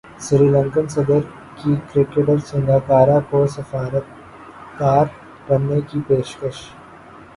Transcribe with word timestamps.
سری 0.19 0.47
لنکن 0.49 0.85
صدر 0.93 1.21
کی 1.57 1.71
کرکٹر 1.89 2.37
سنگاکارا 2.49 3.19
کو 3.29 3.45
سفارتکار 3.55 5.05
بننے 5.47 5.79
کی 5.89 5.99
پیشکش 6.07 6.57